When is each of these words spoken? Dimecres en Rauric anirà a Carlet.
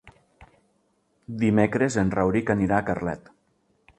Dimecres 1.43 1.99
en 2.03 2.11
Rauric 2.17 2.51
anirà 2.57 2.79
a 2.83 2.87
Carlet. 2.91 3.33